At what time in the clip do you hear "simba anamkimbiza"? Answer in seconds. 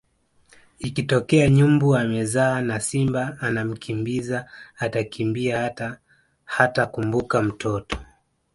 2.79-4.49